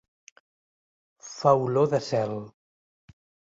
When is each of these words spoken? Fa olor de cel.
Fa 1.35 1.53
olor 1.67 1.93
de 1.93 2.01
cel. 2.09 2.35